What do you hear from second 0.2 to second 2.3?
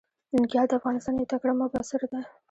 ننګيال د افغانستان يو تکړه مبصر ده.